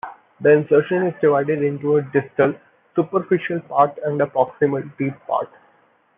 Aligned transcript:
The 0.39 0.51
insertion 0.51 1.05
is 1.05 1.13
divided 1.21 1.61
into 1.61 1.97
a 1.97 2.01
distal, 2.01 2.55
superficial 2.95 3.59
part 3.59 3.99
and 4.03 4.19
a 4.19 4.25
proximal, 4.25 4.81
deep 4.97 5.13
part. 5.27 5.47